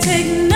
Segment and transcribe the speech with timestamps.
[0.00, 0.53] take no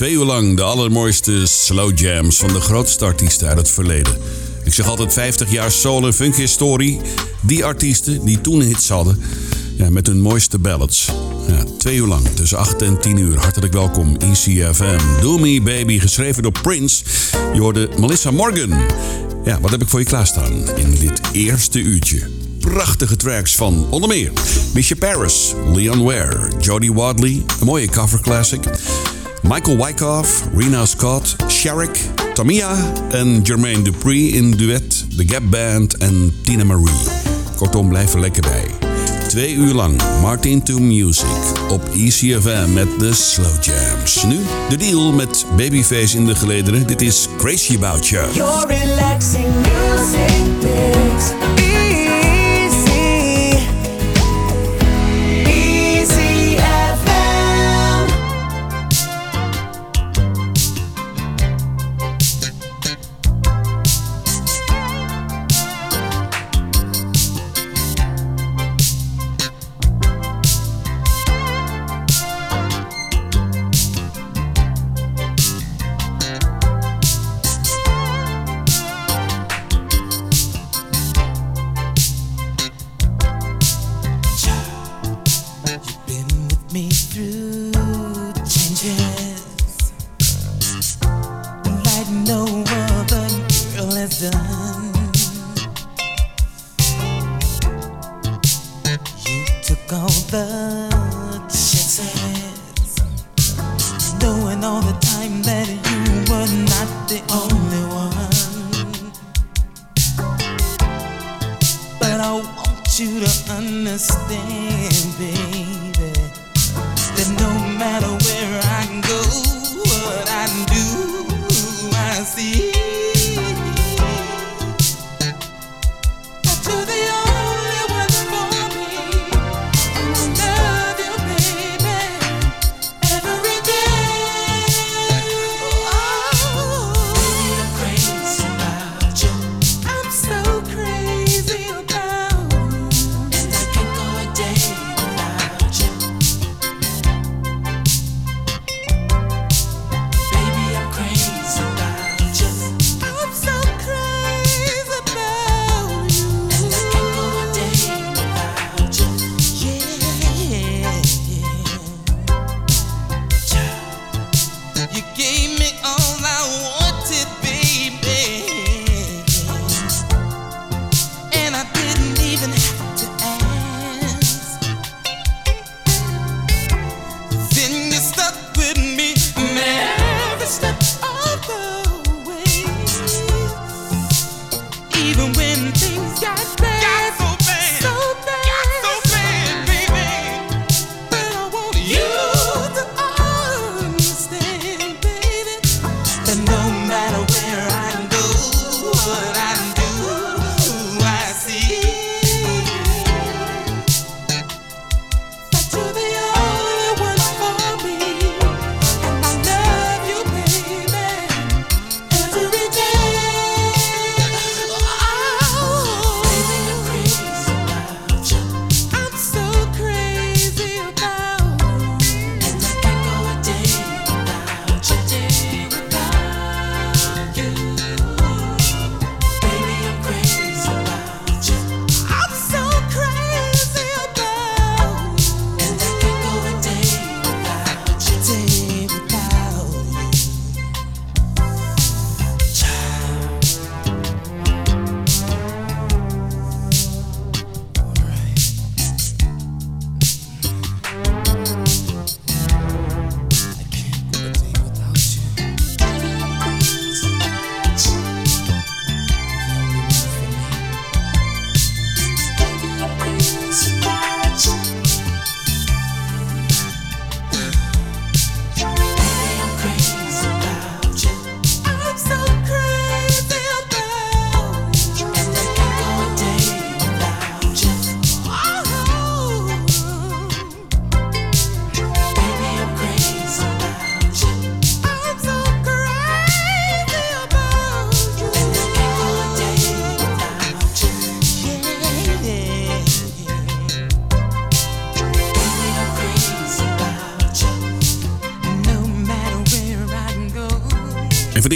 [0.00, 4.16] Twee uur lang de allermooiste slow jams van de grootste artiesten uit het verleden.
[4.64, 7.00] Ik zeg altijd 50 jaar soul funk historie.
[7.40, 9.22] Die artiesten die toen hits hadden.
[9.76, 11.10] Ja, met hun mooiste ballads.
[11.48, 13.38] Ja, twee uur lang, tussen 8 en 10 uur.
[13.38, 15.20] Hartelijk welkom, ECFM.
[15.20, 17.04] Do Me Baby, geschreven door Prince.
[17.54, 18.72] Je hoorde Melissa Morgan.
[19.44, 22.28] Ja, wat heb ik voor je klaarstaan in dit eerste uurtje?
[22.58, 24.32] Prachtige tracks van onder meer
[24.74, 28.64] Misha Paris, Leon Ware, Jodie Wadley, een mooie cover classic.
[29.42, 32.00] Michael Wyckoff, Rena Scott, Sherrick,
[32.34, 32.76] Tamia
[33.10, 37.08] en Jermaine Dupri in duet, The Gap Band en Tina Marie.
[37.56, 38.64] Kortom, blijf er lekker bij.
[39.28, 41.26] Twee uur lang Martin to Music
[41.68, 44.24] op ECFM met de Slow Jams.
[44.24, 44.38] Nu
[44.68, 46.86] de deal met Babyface in de gelederen.
[46.86, 48.34] Dit is Crazy About You.
[48.34, 51.49] Your relaxing music.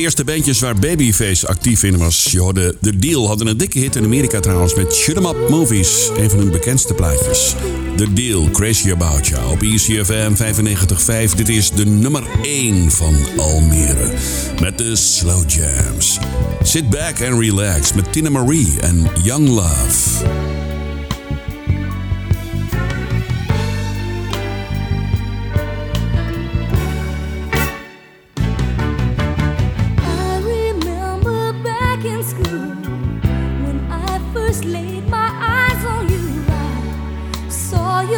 [0.04, 2.28] eerste bandjes waar Babyface actief in was.
[2.30, 5.48] Je hoorde The Deal, hadden een dikke hit in Amerika trouwens met Shut 'em Up
[5.48, 6.10] Movies.
[6.16, 7.54] Een van hun bekendste plaatjes.
[7.96, 11.34] The Deal, Crazy About You op ECFM 95.5.
[11.34, 14.12] Dit is de nummer 1 van Almere.
[14.60, 16.18] Met de Slow Jams.
[16.62, 20.53] Sit back and relax met Tina Marie en Young Love.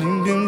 [0.00, 0.39] ding ding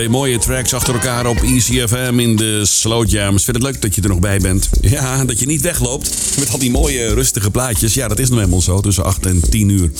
[0.00, 3.44] Twee mooie tracks achter elkaar op ECFM in de Slow Jams.
[3.44, 4.68] Vind het leuk dat je er nog bij bent.
[4.80, 7.94] Ja, dat je niet wegloopt met al die mooie rustige plaatjes.
[7.94, 9.90] Ja, dat is nou helemaal zo, tussen 8 en 10 uur.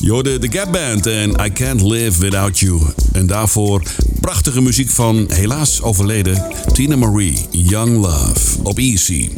[0.00, 2.80] Yo, de Gap Band en I Can't Live Without You.
[3.12, 3.82] En daarvoor
[4.20, 9.30] prachtige muziek van helaas overleden Tina Marie, Young Love, op Easy.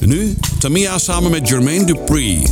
[0.00, 2.42] En nu Tamia samen met Jermaine Dupri.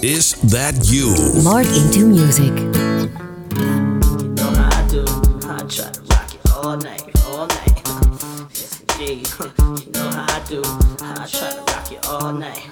[0.00, 1.42] Is That You?
[1.42, 2.75] Mark Into Music.
[12.36, 12.65] Um, no.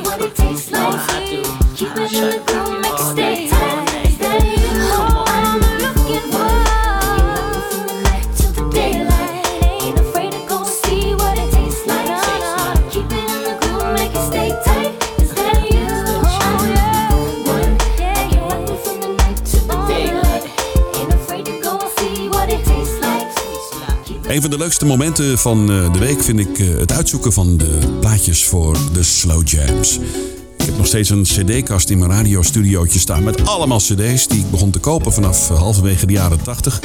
[0.00, 0.80] what it tastes like.
[0.80, 2.53] No, I do.
[24.54, 28.44] de leukste momenten van eh, de week vind ik eh, het uitzoeken van de plaatjes
[28.44, 29.98] voor de slow jams.
[30.58, 34.50] Ik heb nog steeds een cd-kast in mijn radiostudiootje staan met allemaal cd's die ik
[34.50, 36.80] begon te kopen vanaf eh, halverwege de jaren 80.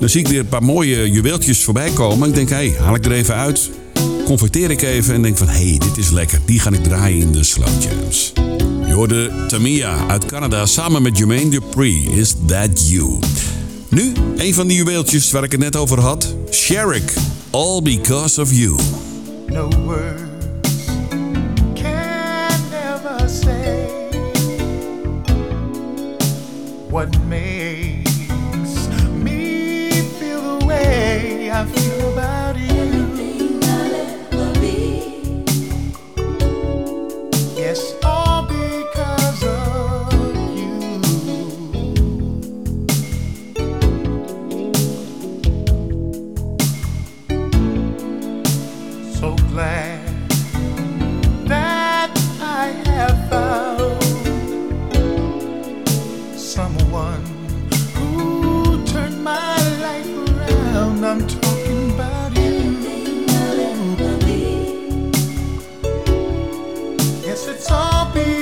[0.00, 2.28] Dan zie ik weer een paar mooie juweeltjes voorbij komen.
[2.28, 3.70] Ik denk, hé, hey, haal ik er even uit.
[4.24, 6.40] Converteer ik even en denk van, hé, hey, dit is lekker.
[6.44, 8.32] Die ga ik draaien in de slow jams.
[8.86, 12.08] Je hoorde Tamia uit Canada samen met Jermaine Dupree.
[12.10, 13.18] Is That You?
[13.98, 16.34] Nu, een van die juweeltjes waar ik het net over had.
[16.50, 17.12] Sherrick,
[17.50, 18.76] All Because of You.
[19.46, 20.86] No words
[21.74, 23.88] can ever say
[26.88, 28.88] What makes
[29.22, 31.97] me feel the way I feel
[67.28, 68.37] Yes, it's all be.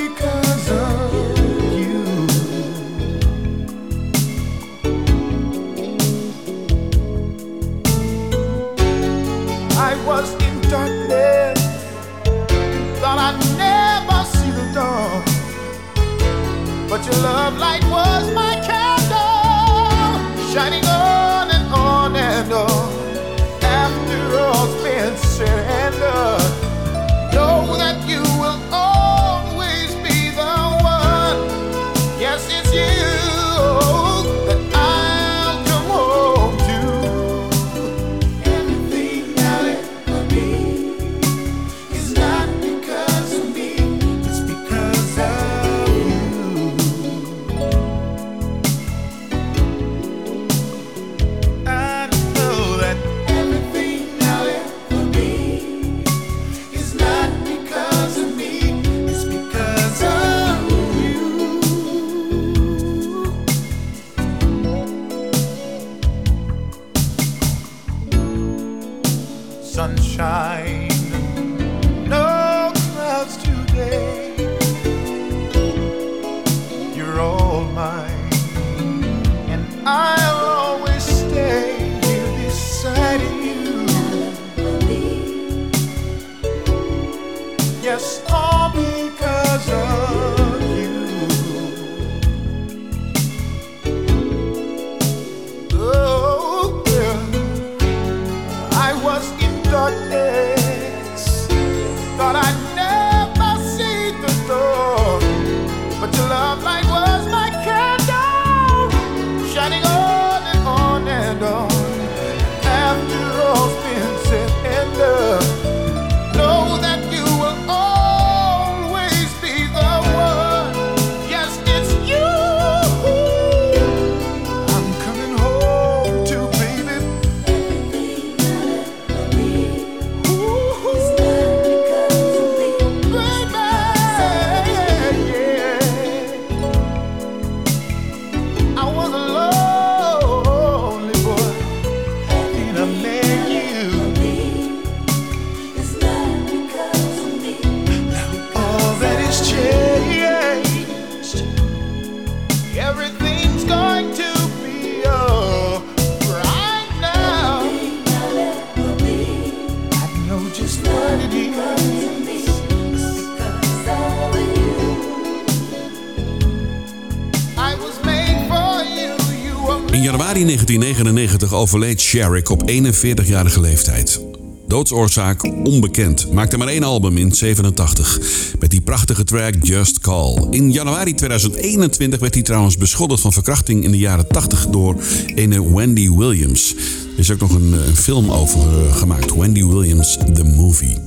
[171.57, 174.21] overleed Sherrick op 41-jarige leeftijd.
[174.67, 176.31] Doodsoorzaak onbekend.
[176.31, 178.19] Maakte maar één album in 87
[178.59, 180.47] met die prachtige track Just Call.
[180.51, 184.95] In januari 2021 werd hij trouwens beschuldigd van verkrachting in de jaren 80 door
[185.35, 186.75] een Wendy Williams.
[187.13, 190.97] Er is ook nog een, eh, film over eh, gemaakt, Wendy Williams The Movie.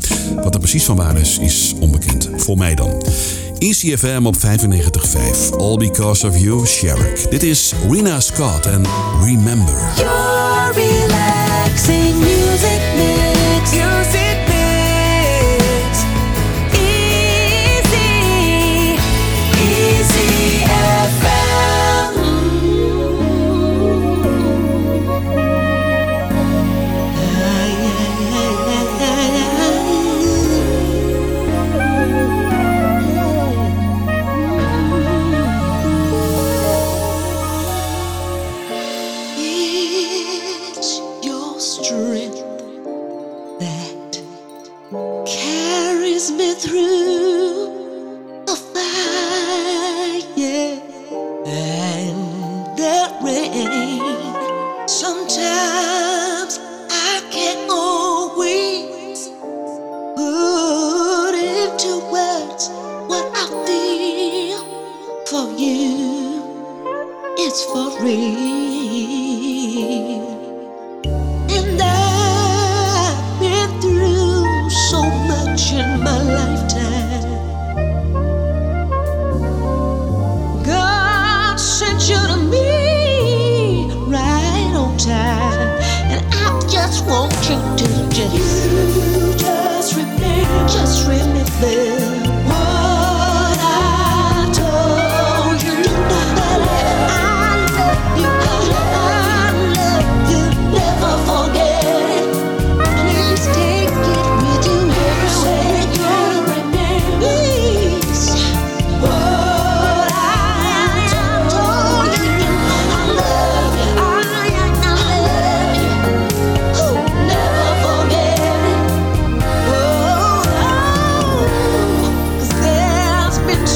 [0.42, 2.30] Wat er precies van waar is, is onbekend.
[2.36, 3.02] Voor mij dan.
[3.58, 5.50] ECFM op 95.5.
[5.58, 7.30] All because of you, Sherrick.
[7.30, 8.82] Dit is Rena Scott en
[9.22, 10.39] Remember.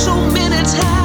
[0.04, 1.03] So many times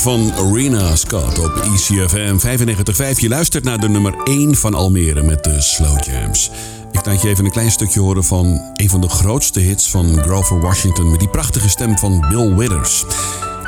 [0.00, 3.18] van Arena Scott op E ECFM 95.5.
[3.18, 6.50] Je luistert naar de nummer 1 van Almere met de Slow Jams.
[6.92, 10.22] Ik laat je even een klein stukje horen van een van de grootste hits van
[10.22, 11.10] Grover Washington...
[11.10, 13.04] met die prachtige stem van Bill Withers.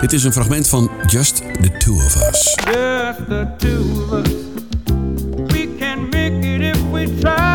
[0.01, 2.59] Dit is een fragment van Just the Two of Us.
[2.65, 4.33] Just the two of us.
[5.47, 7.52] We can make it if we try.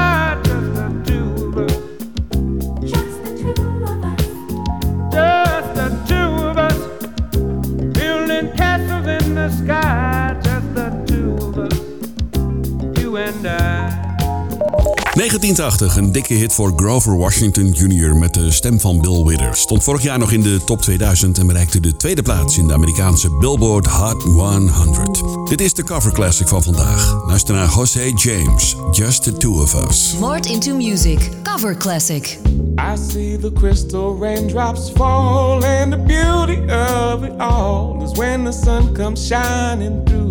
[15.39, 18.15] 1980, een dikke hit voor Grover Washington Jr.
[18.15, 19.59] met de stem van Bill Withers.
[19.59, 22.73] Stond vorig jaar nog in de top 2000 en bereikte de tweede plaats in de
[22.73, 25.49] Amerikaanse Billboard Hot 100.
[25.49, 27.23] Dit is de cover classic van vandaag.
[27.27, 30.15] Luister naar Jose James, Just the Two of Us.
[30.19, 31.29] More into music.
[31.43, 32.39] Cover classic.
[32.79, 38.51] I see the crystal raindrops fall, and the beauty of it all is when the
[38.51, 40.26] sun comes shining through.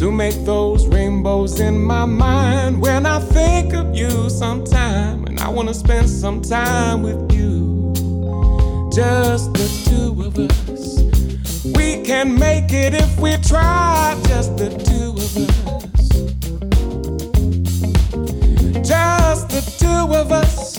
[0.00, 5.24] To make those rainbows in my mind when I think of you sometime.
[5.26, 7.92] And I wanna spend some time with you,
[8.90, 11.02] just the two of us.
[11.76, 16.08] We can make it if we try, just the two of us.
[18.88, 20.78] Just the two of us,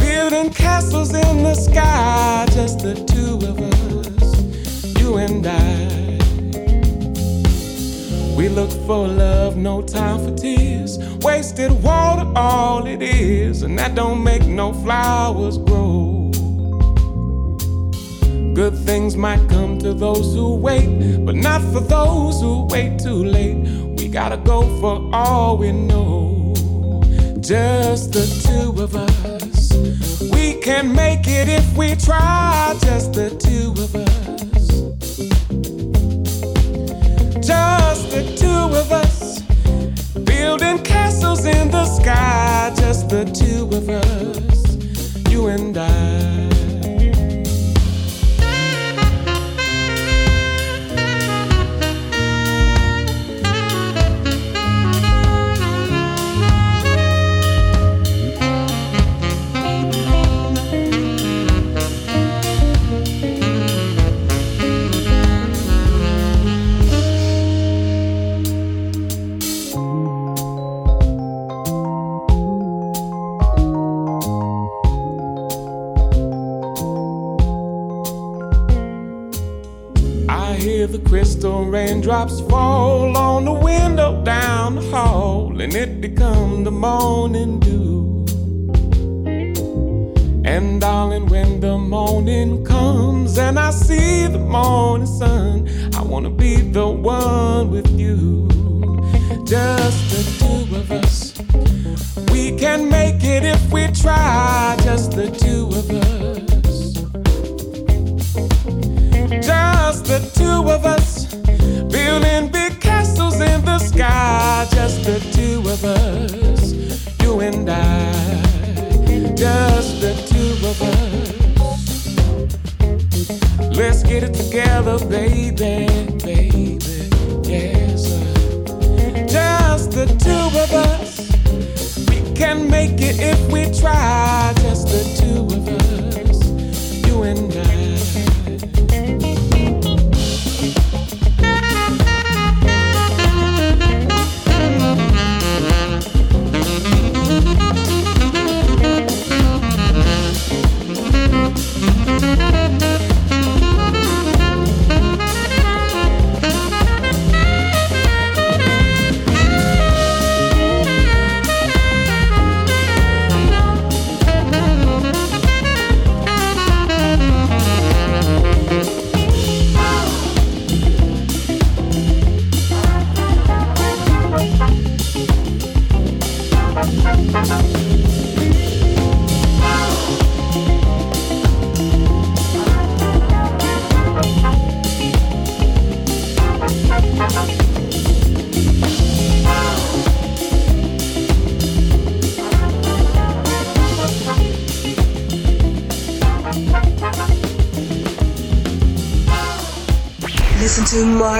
[0.00, 6.01] building castles in the sky, just the two of us, you and I.
[8.42, 10.98] We look for love, no time for tears.
[11.22, 16.32] Wasted water, all it is, and that don't make no flowers grow.
[18.52, 23.22] Good things might come to those who wait, but not for those who wait too
[23.22, 23.58] late.
[23.96, 26.52] We gotta go for all we know.
[27.38, 29.72] Just the two of us.
[30.32, 32.41] We can make it if we try,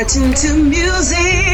[0.05, 1.51] to Martin to music.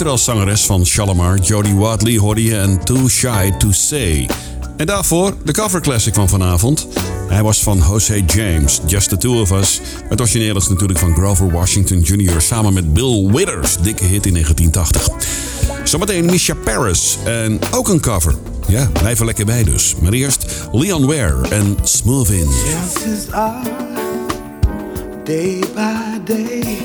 [0.00, 4.28] Haar als zangeres van Shalimar, Jodie Wadley hoorde je en Too Shy to Say.
[4.76, 6.86] En daarvoor de cover classic van vanavond.
[7.28, 9.80] Hij was van Jose James, Just the Two of Us.
[10.08, 12.40] Het origineel is natuurlijk van Grover Washington Jr.
[12.40, 15.08] samen met Bill Withers, dikke hit in 1980.
[15.84, 18.34] Zometeen Misha Paris en ook een cover.
[18.68, 19.94] Ja, blijf er lekker bij dus.
[20.00, 22.48] Maar eerst Leon Ware en Smooth In.
[22.48, 23.70] Chances are,
[25.24, 26.78] day by day,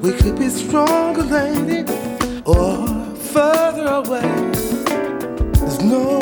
[0.00, 1.84] we could be stronger, lady,
[2.44, 2.86] or
[3.16, 4.20] further away.
[5.58, 6.20] There's no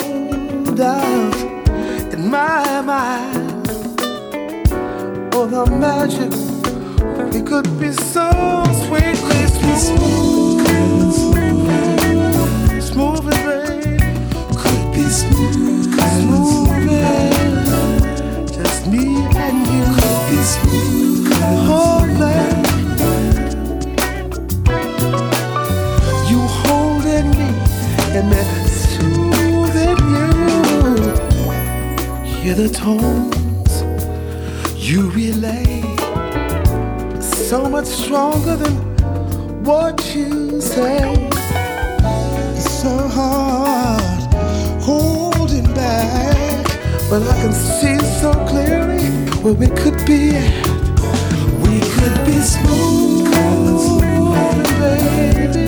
[0.75, 1.37] doubt
[2.13, 3.69] in my mind.
[5.35, 6.33] Oh, the magic,
[7.33, 8.31] we could be so
[8.87, 10.67] sweetly smooth.
[12.83, 13.99] Smooth, baby.
[14.57, 15.85] Could be smooth,
[16.21, 16.69] smooth.
[18.53, 19.85] Just me and you.
[19.95, 21.02] Could be smooth.
[32.53, 33.83] Hear the tones
[34.77, 35.81] you relay.
[37.19, 41.15] So much stronger than what you say.
[42.55, 44.35] It's so hard
[44.83, 46.67] holding back,
[47.09, 49.07] but I can see so clearly
[49.43, 50.67] where we could be at.
[51.65, 53.33] We could be smooth,
[54.79, 55.62] baby.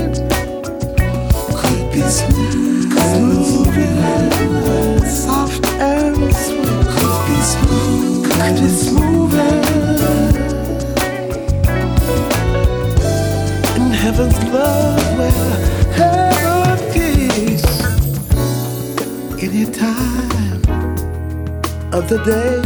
[21.95, 22.61] Of the day,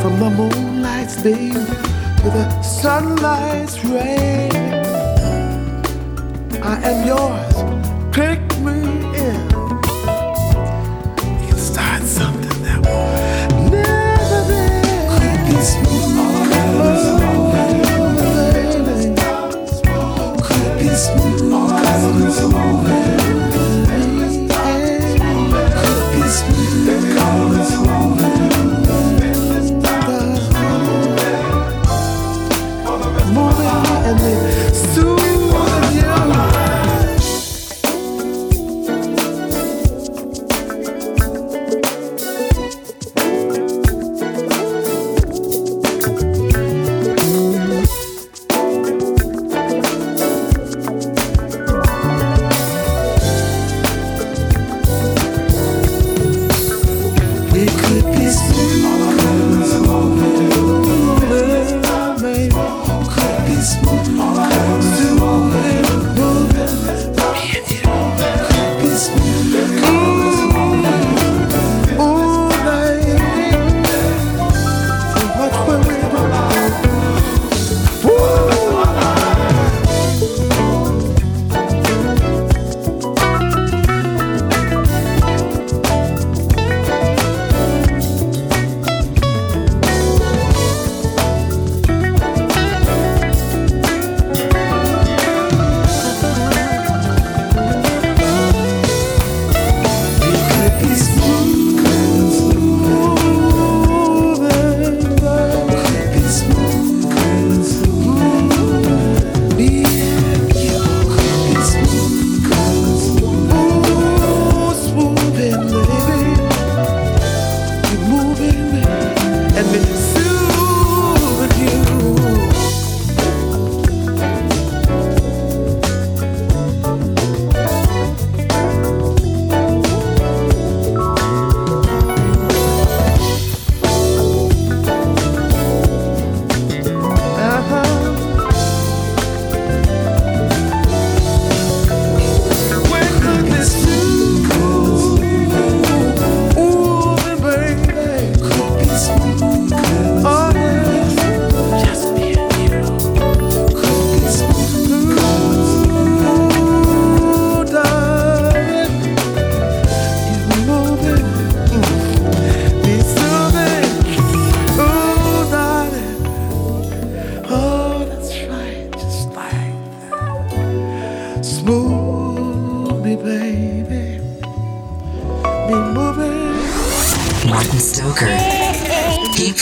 [0.00, 4.48] from the moonlight's beam to the sunlight's ray.
[6.62, 7.56] I am yours.
[8.14, 8.43] Pick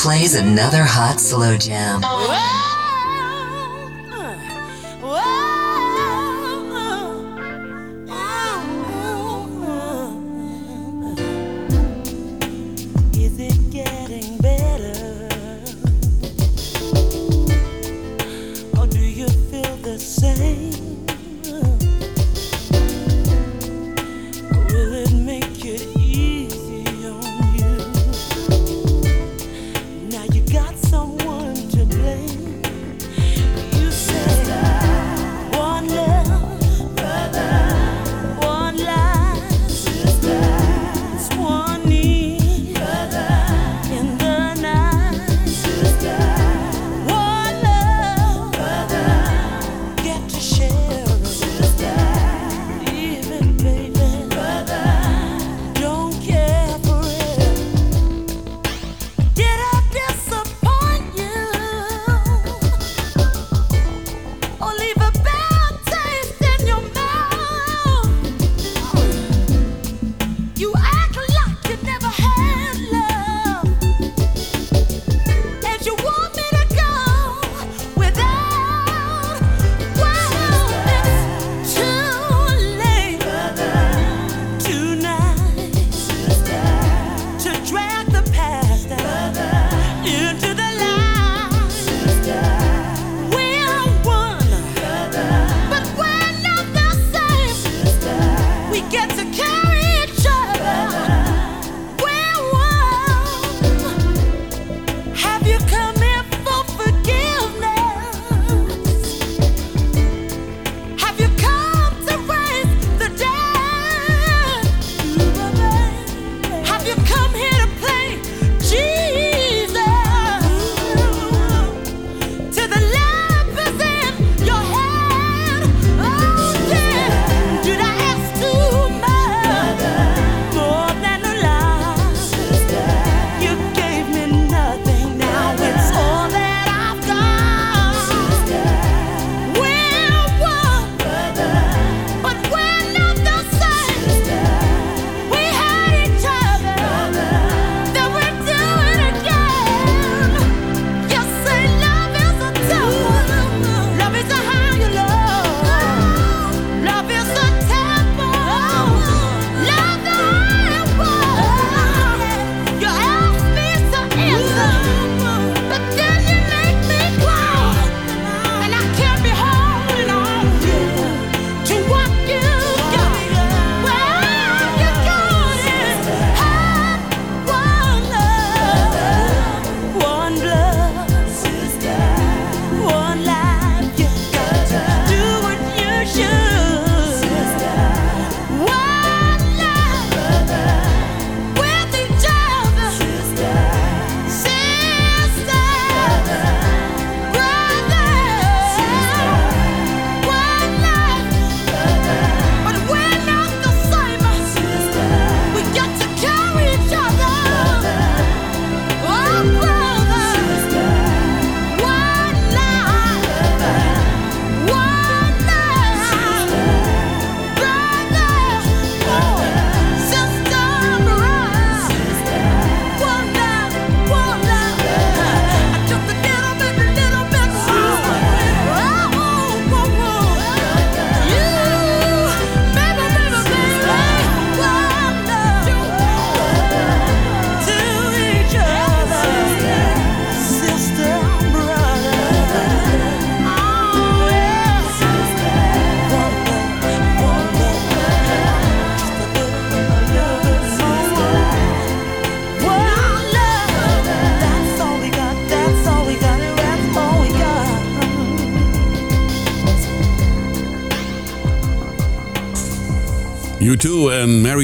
[0.02, 2.00] plays another hot slow jam.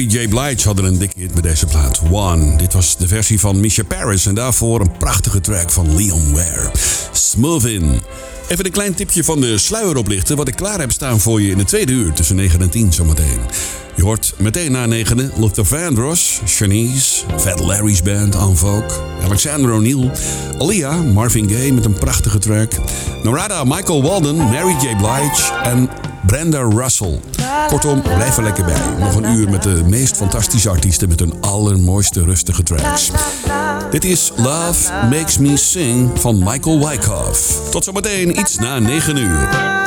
[0.09, 0.27] J.
[0.27, 2.01] Blige hadden een dikke hit met deze plaat.
[2.11, 2.55] One.
[2.55, 6.71] Dit was de versie van Misha Paris en daarvoor een prachtige track van Leon Ware.
[7.11, 8.01] Smooth in.
[8.47, 11.51] Even een klein tipje van de sluier oplichten, wat ik klaar heb staan voor je
[11.51, 13.39] in de tweede uur tussen 9 en 10 zometeen.
[13.95, 20.11] Je hoort meteen na 9 Luther Vandross, Shanice, Fat Larry's Band, Unfolk, Alexander O'Neill,
[20.59, 22.71] Alia, Marvin Gaye met een prachtige track,
[23.23, 24.95] Norada, Michael Walden, Mary J.
[24.95, 25.89] Blige en
[26.25, 27.19] Brenda Russell.
[27.67, 28.81] Kortom, blijf er lekker bij.
[28.99, 33.11] Nog een uur met de meest fantastische artiesten met hun allermooiste rustige tracks.
[33.91, 37.69] Dit is Love Makes Me Sing van Michael Wyckoff.
[37.69, 39.78] Tot zometeen, iets na 9 uur.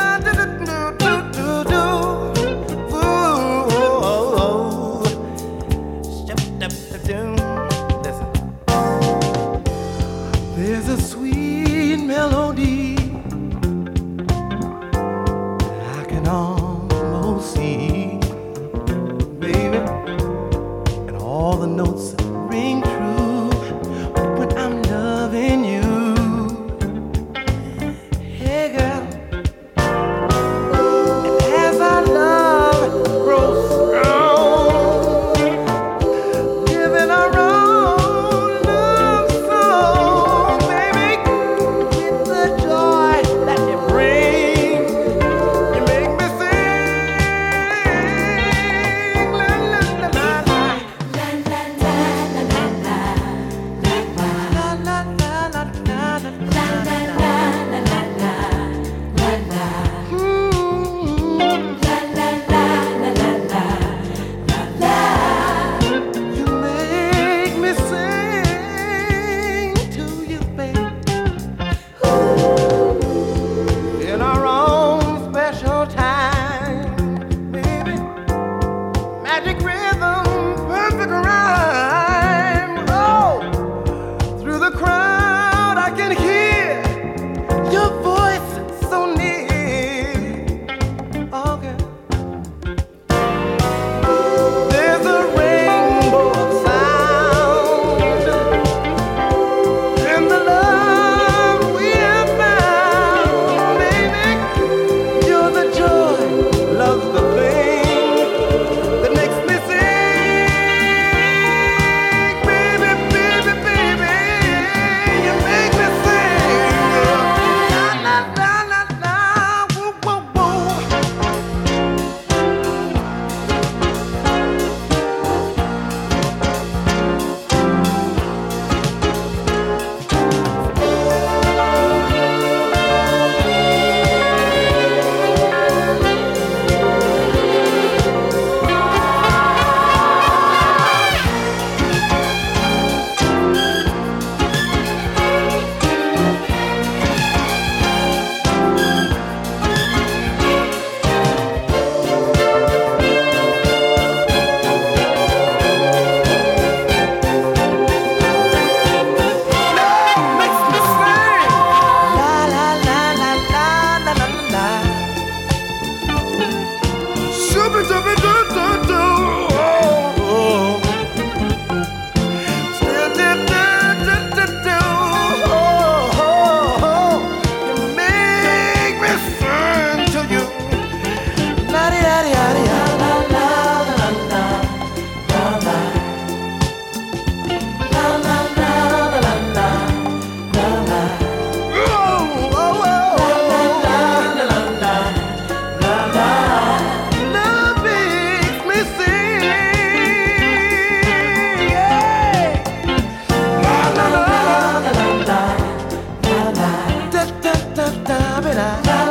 [208.63, 209.02] nada.